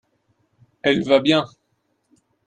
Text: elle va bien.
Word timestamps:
elle 0.81 1.03
va 1.03 1.19
bien. 1.19 1.45